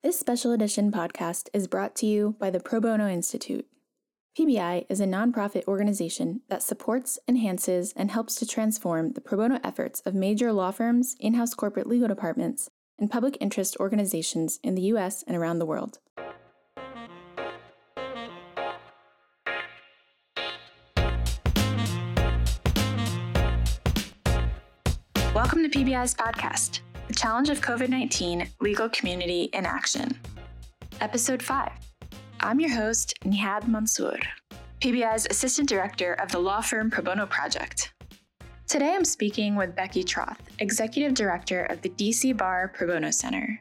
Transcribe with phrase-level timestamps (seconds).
[0.00, 3.66] This special edition podcast is brought to you by the Pro Bono Institute.
[4.38, 9.58] PBI is a nonprofit organization that supports, enhances, and helps to transform the pro bono
[9.64, 14.76] efforts of major law firms, in house corporate legal departments, and public interest organizations in
[14.76, 15.24] the U.S.
[15.26, 15.98] and around the world.
[25.34, 30.10] Welcome to PBI's podcast, The Challenge of COVID 19 Legal Community in Action.
[31.00, 31.72] Episode 5.
[32.40, 34.18] I'm your host, Nihad Mansour,
[34.82, 37.94] PBI's Assistant Director of the law firm Pro Bono Project.
[38.66, 43.58] Today I'm speaking with Becky Troth, Executive Director of the DC Bar Pro Bono Center.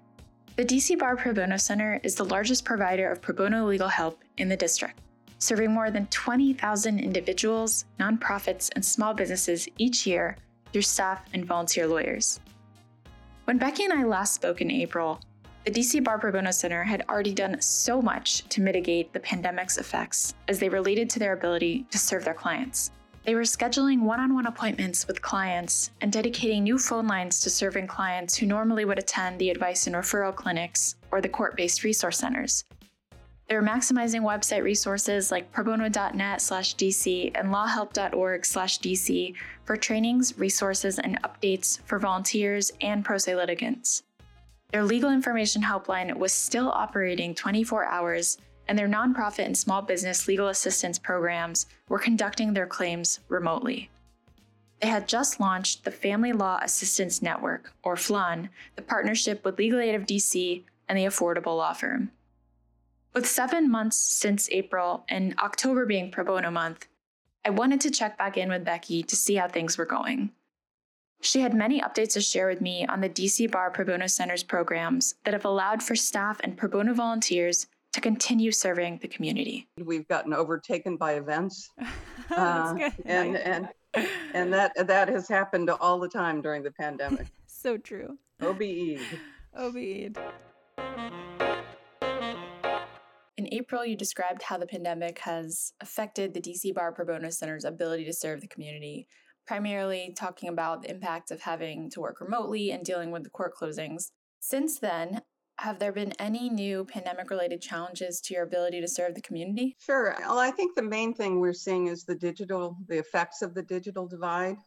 [0.58, 4.26] The DC Bar Pro Bono Center is the largest provider of pro bono legal help
[4.38, 5.00] in the district,
[5.40, 10.36] serving more than 20,000 individuals, nonprofits, and small businesses each year
[10.74, 12.42] through staff and volunteer lawyers.
[13.48, 15.22] When Becky and I last spoke in April,
[15.64, 19.78] the DC Bar Pro Bono Center had already done so much to mitigate the pandemic's
[19.78, 22.92] effects as they related to their ability to serve their clients.
[23.24, 27.50] They were scheduling one on one appointments with clients and dedicating new phone lines to
[27.50, 31.86] serving clients who normally would attend the advice and referral clinics or the court based
[31.86, 32.66] resource centers.
[33.48, 41.00] They're maximizing website resources like probono.net slash DC and lawhelp.org slash DC for trainings, resources,
[41.00, 44.04] and updates for volunteers and pro se litigants.
[44.74, 50.28] Their legal information helpline was still operating 24 hours, and their nonprofit and small business
[50.28, 53.90] legal assistance programs were conducting their claims remotely.
[54.82, 59.80] They had just launched the Family Law Assistance Network, or FLAN, the partnership with Legal
[59.80, 62.12] Aid of DC and the Affordable Law Firm.
[63.14, 66.88] With seven months since April and October being pro bono month,
[67.46, 70.32] I wanted to check back in with Becky to see how things were going.
[71.22, 74.44] She had many updates to share with me on the DC Bar Pro Bono Center's
[74.44, 79.68] programs that have allowed for staff and pro bono volunteers to continue serving the community.
[79.84, 81.72] We've gotten overtaken by events,
[82.30, 83.70] uh, and and
[84.34, 87.28] and that that has happened all the time during the pandemic.
[87.48, 88.18] so true.
[88.42, 89.00] OBE.
[89.56, 90.16] OBE.
[93.38, 97.66] In April, you described how the pandemic has affected the DC Bar Pro Bono Center's
[97.66, 99.08] ability to serve the community,
[99.46, 103.54] primarily talking about the impact of having to work remotely and dealing with the court
[103.56, 104.10] closings.
[104.40, 105.22] Since then,
[105.60, 109.76] have there been any new pandemic related challenges to your ability to serve the community?
[109.80, 110.16] Sure.
[110.20, 113.64] Well, I think the main thing we're seeing is the digital, the effects of the
[113.64, 114.58] digital divide.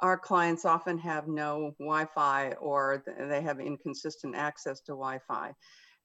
[0.00, 5.52] Our clients often have no Wi Fi or they have inconsistent access to Wi Fi.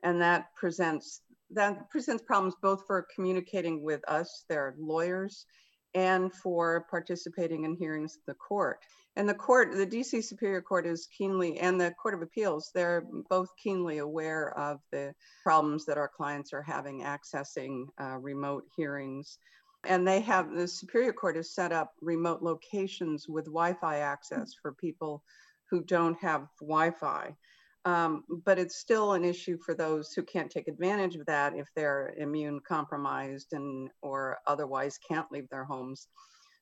[0.03, 1.21] And that presents
[1.53, 5.45] that presents problems both for communicating with us, their lawyers,
[5.94, 8.79] and for participating in hearings at the court.
[9.17, 13.06] And the court, the DC Superior Court is keenly, and the Court of Appeals, they're
[13.29, 15.13] both keenly aware of the
[15.44, 19.38] problems that our clients are having accessing uh, remote hearings.
[19.84, 24.53] And they have, the Superior Court has set up remote locations with Wi Fi access
[24.61, 25.23] for people
[25.69, 27.35] who don't have Wi Fi.
[27.83, 31.67] Um, but it's still an issue for those who can't take advantage of that if
[31.75, 36.07] they're immune compromised and or otherwise can't leave their homes.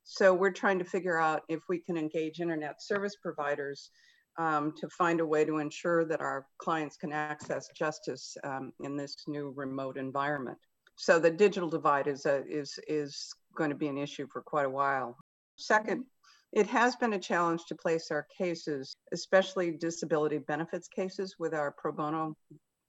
[0.06, 3.91] So we're trying to figure out if we can engage internet service providers
[4.38, 8.96] um, to find a way to ensure that our clients can access justice um, in
[8.96, 10.57] this new remote environment.
[10.96, 14.66] So the digital divide is a, is is going to be an issue for quite
[14.66, 15.18] a while.
[15.57, 16.06] Second,
[16.52, 21.72] it has been a challenge to place our cases, especially disability benefits cases, with our
[21.72, 22.36] pro bono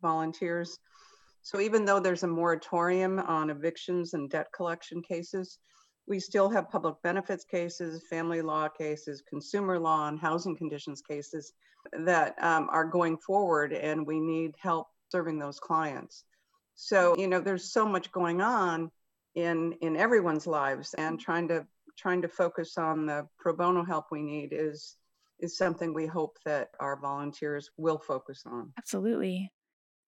[0.00, 0.78] volunteers.
[1.43, 5.59] So even though there's a moratorium on evictions and debt collection cases,
[6.06, 11.53] we still have public benefits cases, family law cases, consumer law, and housing conditions cases
[11.92, 16.25] that um, are going forward, and we need help serving those clients.
[16.75, 18.91] So, you know, there's so much going on
[19.34, 21.66] in in everyone's lives and trying to
[22.00, 24.97] trying to focus on the pro bono help we need is
[25.38, 28.72] is something we hope that our volunteers will focus on.
[28.77, 29.50] Absolutely.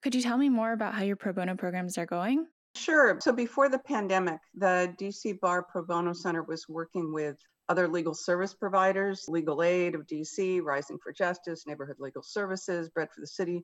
[0.03, 2.47] Could you tell me more about how your pro bono programs are going?
[2.75, 3.19] Sure.
[3.21, 7.37] So before the pandemic, the DC Bar Pro Bono Center was working with
[7.69, 13.09] other legal service providers, Legal Aid of DC, Rising for Justice, Neighborhood Legal Services, Bread
[13.15, 13.63] for the City,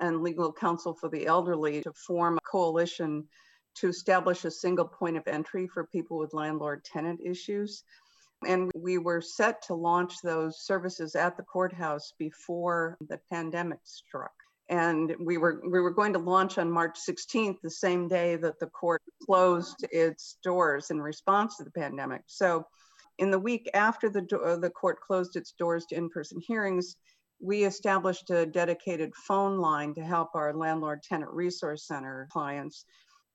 [0.00, 3.24] and Legal Counsel for the Elderly to form a coalition
[3.76, 7.84] to establish a single point of entry for people with landlord tenant issues.
[8.46, 14.32] And we were set to launch those services at the courthouse before the pandemic struck.
[14.68, 18.58] And we were we were going to launch on March 16th, the same day that
[18.58, 22.22] the court closed its doors in response to the pandemic.
[22.26, 22.66] So,
[23.18, 26.96] in the week after the do- the court closed its doors to in-person hearings,
[27.40, 32.84] we established a dedicated phone line to help our landlord tenant resource center clients.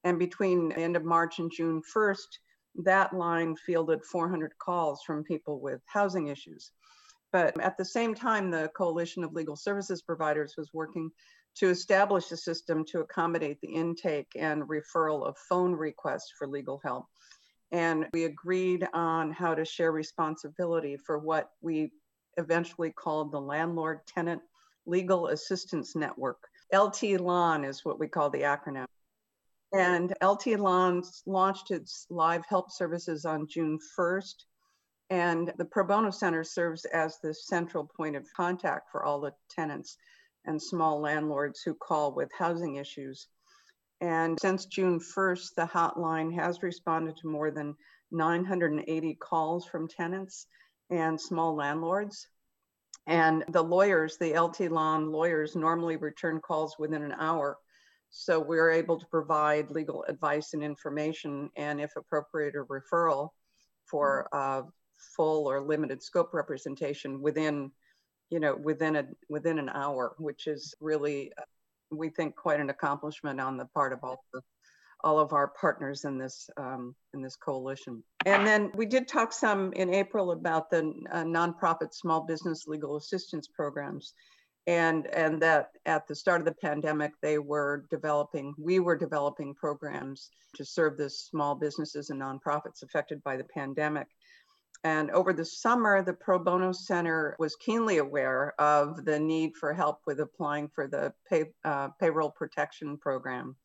[0.03, 2.39] And between the end of March and June 1st,
[2.83, 6.71] that line fielded 400 calls from people with housing issues.
[7.31, 11.11] But at the same time, the Coalition of Legal Services Providers was working
[11.55, 16.79] to establish a system to accommodate the intake and referral of phone requests for legal
[16.83, 17.05] help.
[17.71, 21.91] And we agreed on how to share responsibility for what we
[22.37, 24.41] eventually called the Landlord Tenant
[24.85, 26.39] Legal Assistance Network.
[26.73, 28.85] LT LAN is what we call the acronym.
[29.73, 34.35] And LT LAN launched its live help services on June 1st.
[35.09, 39.33] And the Pro Bono Center serves as the central point of contact for all the
[39.49, 39.97] tenants
[40.45, 43.27] and small landlords who call with housing issues.
[44.01, 47.75] And since June 1st, the hotline has responded to more than
[48.11, 50.47] 980 calls from tenants
[50.89, 52.27] and small landlords.
[53.07, 57.57] And the lawyers, the LT LAN lawyers, normally return calls within an hour.
[58.11, 63.29] So we're able to provide legal advice and information, and if appropriate, a referral
[63.89, 64.63] for uh,
[65.15, 67.71] full or limited scope representation within
[68.31, 71.43] you know, within a within an hour, which is really, uh,
[71.91, 74.41] we think, quite an accomplishment on the part of all the
[75.03, 78.01] all of our partners in this um, in this coalition.
[78.25, 82.95] And then we did talk some in April about the uh, nonprofit small business legal
[82.95, 84.13] assistance programs,
[84.67, 89.55] and and that at the start of the pandemic they were developing, we were developing
[89.55, 94.07] programs to serve the small businesses and nonprofits affected by the pandemic.
[94.83, 99.73] And over the summer, the Pro Bono Center was keenly aware of the need for
[99.73, 103.55] help with applying for the pay, uh, payroll protection program.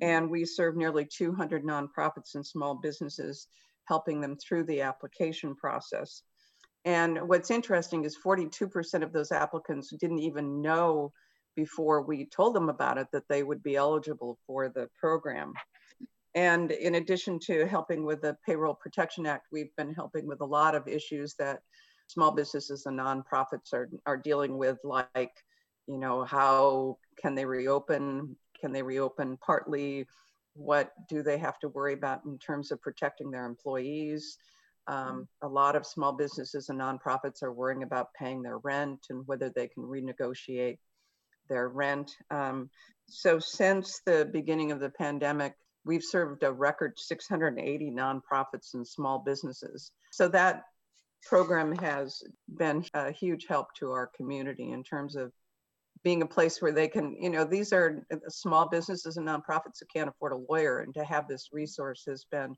[0.00, 3.48] And we served nearly 200 nonprofits and small businesses,
[3.84, 6.22] helping them through the application process.
[6.86, 11.12] And what's interesting is 42% of those applicants didn't even know
[11.56, 15.52] before we told them about it that they would be eligible for the program.
[16.36, 20.46] And in addition to helping with the Payroll Protection Act, we've been helping with a
[20.46, 21.60] lot of issues that
[22.06, 25.32] small businesses and nonprofits are, are dealing with, like,
[25.88, 28.36] you know, how can they reopen?
[28.60, 30.06] Can they reopen partly?
[30.54, 34.38] What do they have to worry about in terms of protecting their employees?
[34.88, 39.26] Um, a lot of small businesses and nonprofits are worrying about paying their rent and
[39.26, 40.78] whether they can renegotiate
[41.48, 42.12] their rent.
[42.30, 42.70] Um,
[43.08, 45.54] so since the beginning of the pandemic,
[45.84, 49.92] we've served a record 680 nonprofits and small businesses.
[50.10, 50.64] So that
[51.22, 52.22] program has
[52.56, 55.32] been a huge help to our community in terms of
[56.02, 59.92] being a place where they can, you know, these are small businesses and nonprofits that
[59.92, 62.54] can't afford a lawyer, and to have this resource has been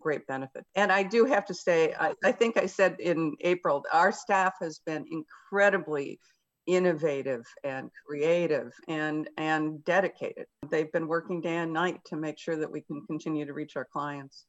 [0.00, 0.64] great benefit.
[0.74, 4.54] And I do have to say, I, I think I said in April, our staff
[4.60, 6.18] has been incredibly
[6.66, 10.46] innovative and creative and and dedicated.
[10.70, 13.76] They've been working day and night to make sure that we can continue to reach
[13.76, 14.46] our clients.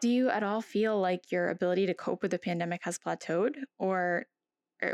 [0.00, 3.54] Do you at all feel like your ability to cope with the pandemic has plateaued
[3.78, 4.26] or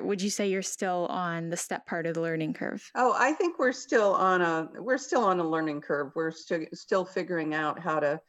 [0.00, 2.88] would you say you're still on the step part of the learning curve?
[2.94, 6.12] Oh, I think we're still on a we're still on a learning curve.
[6.14, 8.20] We're still still figuring out how to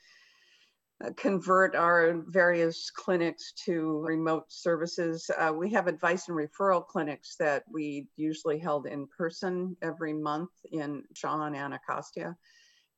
[1.03, 5.29] uh, convert our various clinics to remote services.
[5.37, 10.51] Uh, we have advice and referral clinics that we usually held in person every month
[10.71, 12.35] in Shaw and Anacostia.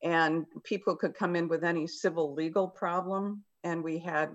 [0.04, 3.44] And people could come in with any civil legal problem.
[3.64, 4.30] And we had,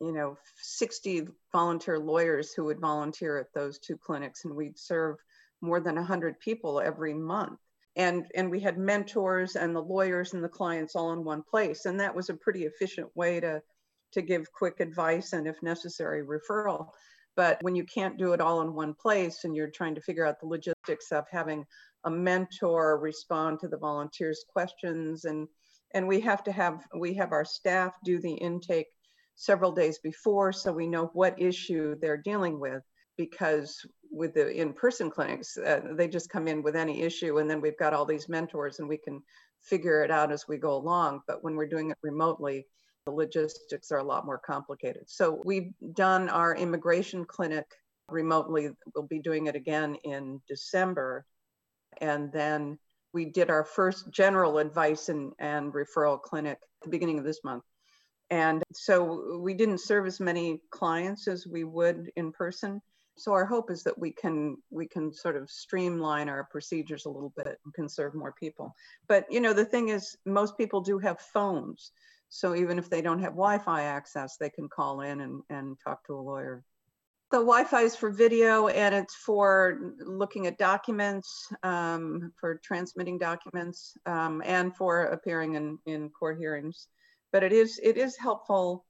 [0.00, 4.44] you know, 60 volunteer lawyers who would volunteer at those two clinics.
[4.44, 5.16] And we'd serve
[5.60, 7.58] more than 100 people every month
[7.98, 11.84] and and we had mentors and the lawyers and the clients all in one place
[11.84, 13.60] and that was a pretty efficient way to
[14.12, 16.88] to give quick advice and if necessary referral
[17.36, 20.24] but when you can't do it all in one place and you're trying to figure
[20.24, 21.64] out the logistics of having
[22.04, 25.48] a mentor respond to the volunteers questions and
[25.92, 28.86] and we have to have we have our staff do the intake
[29.38, 32.82] several days before so we know what issue they're dealing with
[33.16, 37.60] because with the in-person clinics uh, they just come in with any issue and then
[37.60, 39.22] we've got all these mentors and we can
[39.62, 41.20] figure it out as we go along.
[41.26, 42.66] But when we're doing it remotely
[43.06, 45.04] the logistics are a lot more complicated.
[45.06, 47.64] So we've done our immigration clinic
[48.08, 48.70] remotely.
[48.92, 51.24] We'll be doing it again in december.
[52.00, 52.76] And then
[53.12, 57.44] we did our first general advice and, and referral clinic at the beginning of this
[57.44, 57.62] month
[58.30, 62.80] and so we didn't serve as many clients as we would in person.
[63.16, 67.10] So our hope is that we can we can sort of streamline our procedures a
[67.10, 68.74] little bit and can serve more people.
[69.08, 71.90] But you know the thing is most people do have phones.
[72.28, 76.06] So even if they don't have wi-fi access they can call in and, and talk
[76.06, 76.62] to a lawyer.
[77.30, 83.98] The Wi-Fi is for video and it's for looking at documents, um, for transmitting documents,
[84.06, 86.88] um, and for appearing in, in court hearings.
[87.32, 88.84] But it is it is helpful,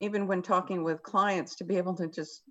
[0.00, 2.42] even when talking with clients, to be able to just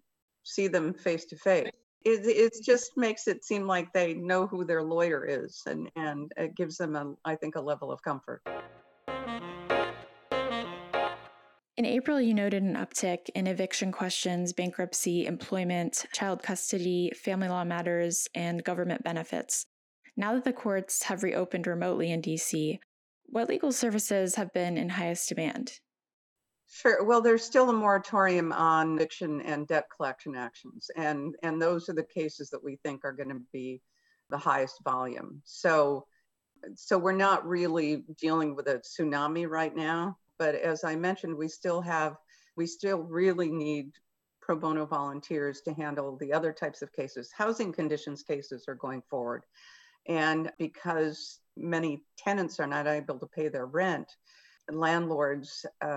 [0.44, 1.70] see them face to face.
[2.06, 6.32] It, it just makes it seem like they know who their lawyer is, and and
[6.38, 8.42] it gives them a I think a level of comfort.
[11.78, 17.64] In April, you noted an uptick in eviction questions, bankruptcy, employment, child custody, family law
[17.64, 19.68] matters, and government benefits.
[20.16, 22.80] Now that the courts have reopened remotely in DC,
[23.28, 25.74] what legal services have been in highest demand?
[26.70, 27.04] Sure.
[27.04, 31.94] Well, there's still a moratorium on eviction and debt collection actions, and and those are
[31.94, 33.82] the cases that we think are going to be
[34.30, 35.42] the highest volume.
[35.46, 36.06] So,
[36.76, 40.18] so we're not really dealing with a tsunami right now.
[40.38, 42.18] But as I mentioned, we still have,
[42.56, 43.92] we still really need
[44.42, 47.32] pro bono volunteers to handle the other types of cases.
[47.36, 49.44] Housing conditions cases are going forward.
[50.08, 54.08] And because many tenants are not able to pay their rent,
[54.70, 55.88] landlords uh,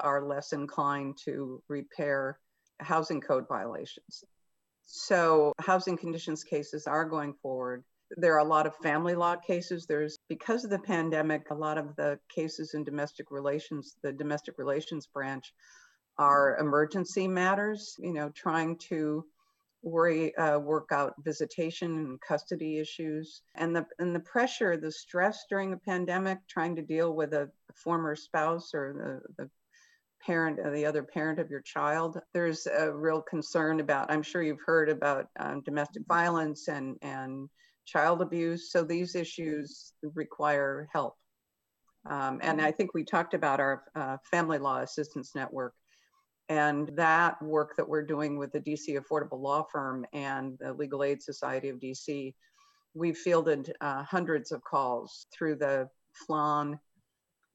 [0.00, 2.38] are less inclined to repair
[2.78, 4.24] housing code violations.
[4.86, 7.84] So, housing conditions cases are going forward.
[8.16, 9.86] There are a lot of family law cases.
[9.86, 14.58] There's, because of the pandemic, a lot of the cases in domestic relations, the domestic
[14.58, 15.52] relations branch,
[16.18, 19.24] are emergency matters, you know, trying to
[19.82, 23.42] worry, uh, work out visitation and custody issues.
[23.54, 27.50] And the, and the pressure, the stress during the pandemic, trying to deal with a
[27.74, 28.92] former spouse or
[29.36, 29.50] the, the
[30.24, 32.20] parent or the other parent of your child.
[32.34, 37.48] There's a real concern about, I'm sure you've heard about um, domestic violence and, and
[37.86, 38.70] child abuse.
[38.70, 41.16] So these issues require help.
[42.08, 45.74] Um, and I think we talked about our uh, Family Law Assistance Network
[46.50, 51.04] and that work that we're doing with the DC Affordable Law Firm and the Legal
[51.04, 52.34] Aid Society of DC.
[52.92, 55.88] We've fielded uh, hundreds of calls through the
[56.26, 56.80] FLAN,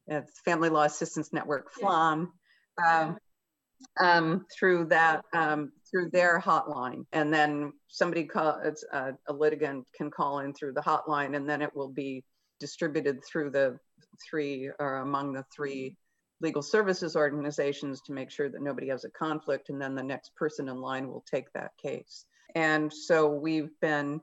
[0.10, 2.30] uh, Family Law Assistance Network, FLAN,
[2.88, 3.18] um,
[4.02, 8.62] um, through that um, through their hotline, and then somebody call
[8.94, 12.24] uh, a litigant can call in through the hotline, and then it will be
[12.62, 13.78] distributed through the
[14.30, 15.98] three or among the three
[16.42, 20.36] legal services organizations to make sure that nobody has a conflict, and then the next
[20.36, 22.26] person in line will take that case.
[22.56, 24.22] And so we've been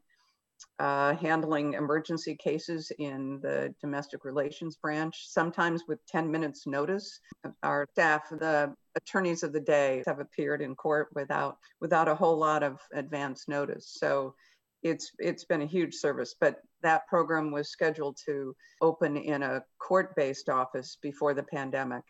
[0.78, 7.20] uh, handling emergency cases in the domestic relations branch, sometimes with 10 minutes notice.
[7.62, 12.38] Our staff, the attorneys of the day, have appeared in court without without a whole
[12.38, 13.96] lot of advance notice.
[13.98, 14.34] So
[14.82, 16.34] it's it's been a huge service.
[16.40, 22.02] But that program was scheduled to open in a court-based office before the pandemic,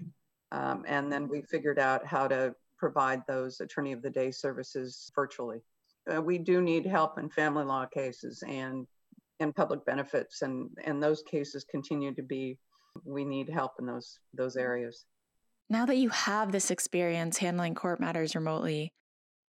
[0.50, 5.12] um, and then we figured out how to provide those attorney of the day services
[5.14, 5.60] virtually
[6.12, 8.86] uh, we do need help in family law cases and
[9.40, 12.58] and public benefits and and those cases continue to be
[13.04, 15.04] we need help in those those areas
[15.70, 18.92] now that you have this experience handling court matters remotely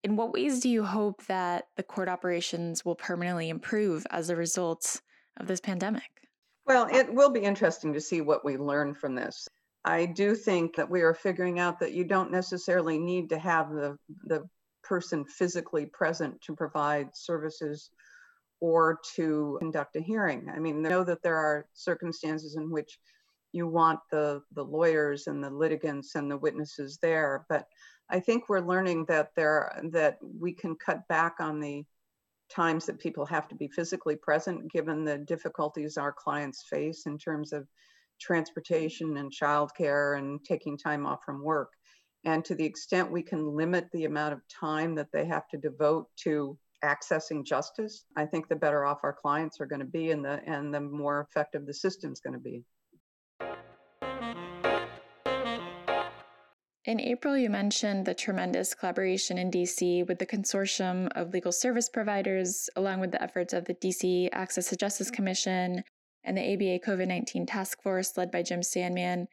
[0.03, 4.35] in what ways do you hope that the court operations will permanently improve as a
[4.35, 5.01] result
[5.37, 6.27] of this pandemic
[6.65, 9.47] well it will be interesting to see what we learn from this
[9.85, 13.69] I do think that we are figuring out that you don't necessarily need to have
[13.71, 14.47] the, the
[14.81, 17.89] person physically present to provide services
[18.61, 20.49] or to conduct a hearing.
[20.53, 22.97] I mean, I know that there are circumstances in which
[23.51, 27.67] you want the, the lawyers and the litigants and the witnesses there, but
[28.09, 31.85] I think we're learning that there that we can cut back on the
[32.49, 37.17] times that people have to be physically present given the difficulties our clients face in
[37.17, 37.67] terms of
[38.21, 41.71] transportation and childcare and taking time off from work.
[42.25, 45.57] And to the extent we can limit the amount of time that they have to
[45.57, 50.11] devote to accessing justice, I think the better off our clients are going to be
[50.11, 52.63] and the and the more effective the system's going to be.
[56.85, 61.87] In April, you mentioned the tremendous collaboration in DC with the consortium of legal service
[61.87, 65.85] providers, along with the efforts of the DC Access to Justice Commission
[66.25, 69.29] and the ABA COVID 19 task force led by Jim Sandman.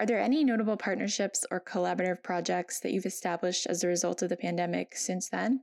[0.00, 4.30] Are there any notable partnerships or collaborative projects that you've established as a result of
[4.30, 5.60] the pandemic since then?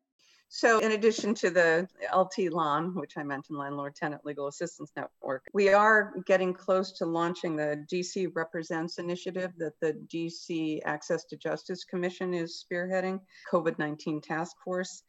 [0.53, 5.45] So, in addition to the LT LAN, which I mentioned, Landlord Tenant Legal Assistance Network,
[5.53, 11.37] we are getting close to launching the DC Represents initiative that the DC Access to
[11.37, 15.03] Justice Commission is spearheading, COVID 19 task force.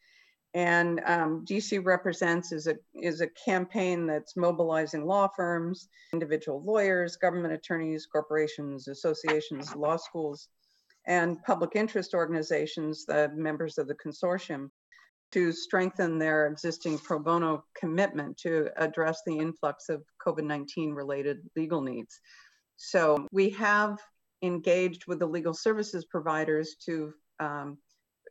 [0.53, 7.17] And um, DC Represents is a, is a campaign that's mobilizing law firms, individual lawyers,
[7.17, 10.47] government attorneys, corporations, associations, law schools,
[11.05, 14.69] and public interest organizations, the members of the consortium,
[15.33, 21.39] to strengthen their existing pro bono commitment to address the influx of COVID 19 related
[21.55, 22.19] legal needs.
[22.75, 23.97] So we have
[24.43, 27.77] engaged with the legal services providers to um,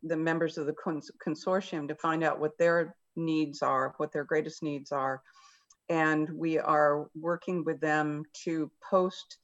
[0.05, 4.25] the members of the cons- consortium to find out what their needs are, what their
[4.25, 5.23] greatest needs are.
[5.89, 9.39] And we are working with them to post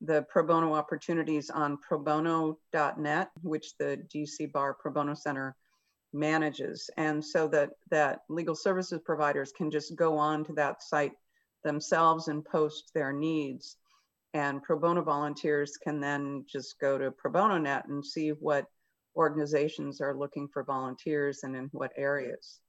[0.00, 5.54] the pro bono opportunities on probono.net, which the DC Bar Pro Bono Center
[6.12, 6.90] manages.
[6.96, 11.12] And so that, that legal services providers can just go on to that site
[11.64, 13.76] themselves and post their needs.
[14.34, 18.66] And pro bono volunteers can then just go to pro bono net and see what
[19.16, 22.60] organizations are looking for volunteers and in what areas.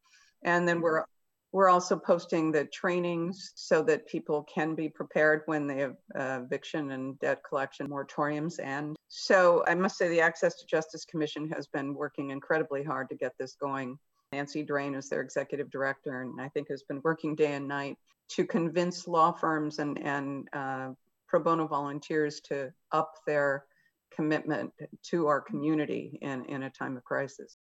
[0.44, 1.06] And then we're
[1.54, 6.92] we're also posting the trainings so that people can be prepared when the uh, eviction
[6.92, 8.96] and debt collection moratoriums end.
[9.08, 13.16] So I must say the Access to Justice Commission has been working incredibly hard to
[13.16, 14.00] get this going.
[14.32, 17.98] Nancy Drane is their executive director, and I think has been working day and night
[18.30, 20.90] to convince law firms and, and uh,
[21.28, 23.66] pro bono volunteers to up their
[24.12, 24.72] commitment
[25.04, 27.58] to our community in, in a time of crisis.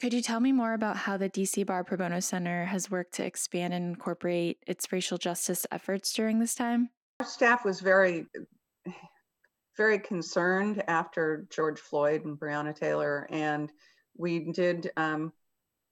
[0.00, 3.14] Could you tell me more about how the DC Bar Pro Bono Center has worked
[3.14, 6.90] to expand and incorporate its racial justice efforts during this time?
[7.20, 8.26] Our staff was very,
[9.76, 13.70] very concerned after George Floyd and Breonna Taylor, and
[14.16, 14.90] we did.
[14.96, 15.32] Um,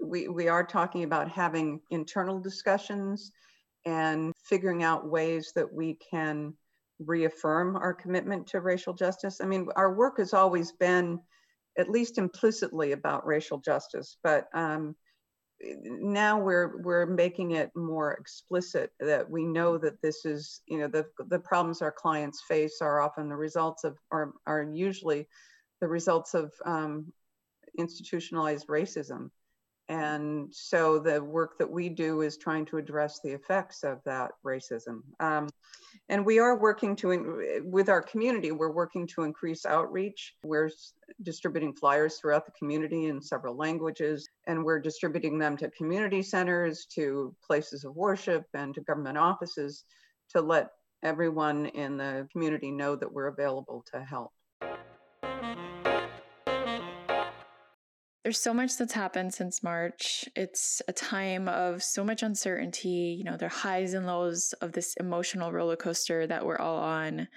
[0.01, 3.31] we we are talking about having internal discussions
[3.87, 6.55] and figuring out ways that we can
[6.99, 9.41] reaffirm our commitment to racial justice.
[9.41, 11.21] I mean, our work has always been,
[11.79, 14.95] at least implicitly, about racial justice, but um,
[15.85, 20.89] now we're we're making it more explicit that we know that this is, you know,
[20.89, 25.29] the the problems our clients face are often the results of, are are usually
[25.81, 27.13] the results of um,
[27.79, 29.31] institutionalized racism.
[29.89, 34.31] And so the work that we do is trying to address the effects of that
[34.45, 35.01] racism.
[35.21, 35.49] Um,
[36.09, 40.35] and we are working to, with our community, we're working to increase outreach.
[40.45, 40.71] We're
[41.23, 46.87] distributing flyers throughout the community in several languages, and we're distributing them to community centers,
[46.95, 49.85] to places of worship, and to government offices
[50.31, 50.71] to let
[51.03, 54.33] everyone in the community know that we're available to help.
[58.33, 60.27] There's so much that's happened since March.
[60.35, 63.15] It's a time of so much uncertainty.
[63.19, 66.79] You know, there are highs and lows of this emotional roller coaster that we're all
[66.79, 67.29] on.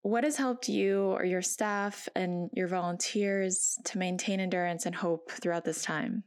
[0.00, 5.30] What has helped you or your staff and your volunteers to maintain endurance and hope
[5.30, 6.24] throughout this time?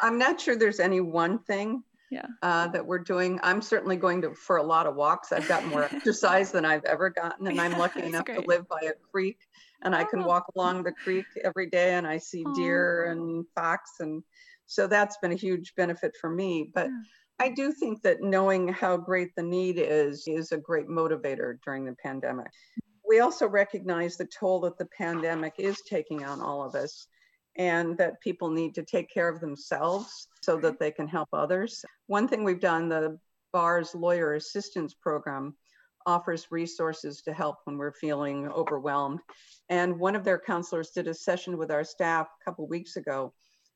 [0.00, 2.26] I'm not sure there's any one thing yeah.
[2.42, 3.40] Uh, that we're doing.
[3.42, 5.32] I'm certainly going to for a lot of walks.
[5.32, 8.42] I've got more exercise than I've ever gotten, and I'm lucky enough great.
[8.42, 9.38] to live by a creek
[9.82, 10.26] and I can oh.
[10.26, 14.22] walk along the creek every day and I see deer and fox and
[14.66, 17.02] so that's been a huge benefit for me but yeah.
[17.38, 21.84] I do think that knowing how great the need is is a great motivator during
[21.84, 22.46] the pandemic.
[23.08, 27.08] We also recognize the toll that the pandemic is taking on all of us
[27.56, 31.84] and that people need to take care of themselves so that they can help others.
[32.06, 33.18] One thing we've done, the
[33.52, 35.54] BAR's lawyer assistance program,
[36.04, 39.20] offers resources to help when we're feeling overwhelmed.
[39.68, 43.32] And one of their counselors did a session with our staff a couple weeks ago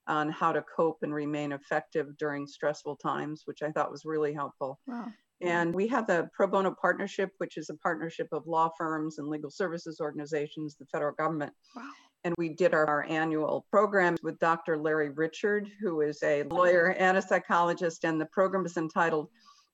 [0.08, 4.32] on how to cope and remain effective during stressful times, which I thought was really
[4.32, 4.80] helpful.
[4.86, 5.06] Wow.
[5.42, 9.28] And we have the Pro Bono Partnership, which is a partnership of law firms and
[9.28, 11.52] legal services organizations, the federal government.
[11.74, 11.90] Wow.
[12.26, 14.76] And we did our, our annual program with Dr.
[14.76, 18.02] Larry Richard, who is a lawyer and a psychologist.
[18.02, 19.28] And the program is entitled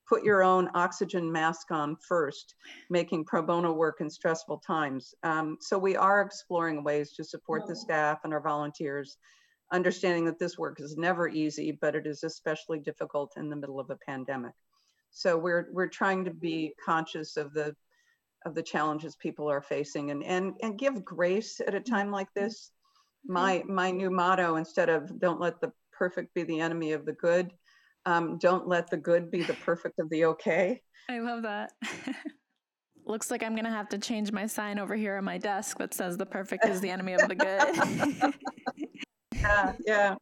[0.07, 2.53] put your own oxygen mask on first,
[2.91, 5.15] making pro bono work in stressful times.
[5.23, 9.17] Um, so we are exploring ways to support the staff and our volunteers,
[9.71, 13.79] understanding that this work is never easy, but it is especially difficult in the middle
[13.79, 14.53] of a pandemic.
[15.09, 17.75] So we're we're trying to be conscious of the
[18.45, 22.33] of the challenges people are facing and and and give grace at a time like
[22.33, 22.71] this.
[23.25, 27.13] My my new motto instead of don't let the perfect be the enemy of the
[27.13, 27.53] good
[28.05, 30.81] um, don't let the good be the perfect of the okay.
[31.09, 31.71] I love that.
[33.05, 35.93] Looks like I'm gonna have to change my sign over here on my desk that
[35.93, 38.33] says the perfect is the enemy of the good.
[39.35, 40.15] yeah, yeah.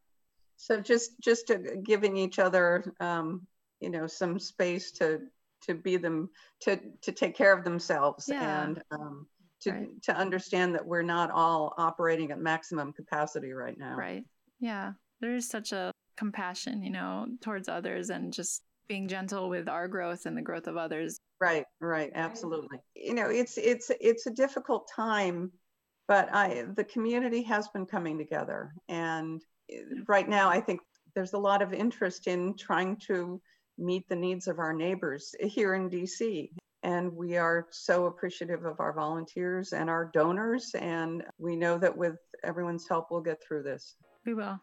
[0.58, 3.46] So just just to giving each other, um,
[3.82, 5.22] you know, some space to
[5.64, 6.30] to be them
[6.62, 8.64] to to take care of themselves yeah.
[8.64, 9.28] and um,
[9.62, 10.02] to right.
[10.04, 13.96] to understand that we're not all operating at maximum capacity right now.
[13.96, 14.24] Right.
[14.60, 14.94] Yeah.
[15.20, 20.26] There's such a compassion, you know, towards others and just being gentle with our growth
[20.26, 21.18] and the growth of others.
[21.40, 22.80] Right, right, absolutely.
[22.96, 25.52] You know, it's it's it's a difficult time,
[26.08, 28.74] But I, the community has been coming together.
[28.90, 30.82] And eh, right now, I think
[31.16, 33.42] there's a lot of interest in trying to
[33.82, 36.50] meet the needs of our neighbors here in DC.
[36.84, 40.72] And we are so appreciative of our volunteers and our donors.
[40.80, 43.96] And we know that with everyone's help, we'll get through this.
[44.26, 44.60] We will.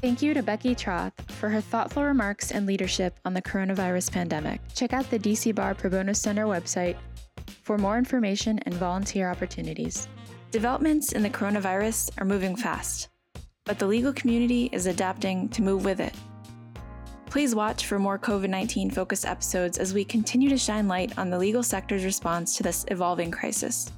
[0.00, 4.60] Thank you to Becky Troth for her thoughtful remarks and leadership on the coronavirus pandemic.
[4.74, 6.96] Check out the DC Bar Pro Bono Center website
[7.62, 10.08] for more information and volunteer opportunities.
[10.50, 13.08] Developments in the coronavirus are moving fast,
[13.64, 16.14] but the legal community is adapting to move with it.
[17.26, 21.30] Please watch for more COVID 19 focused episodes as we continue to shine light on
[21.30, 23.90] the legal sector's response to this evolving crisis.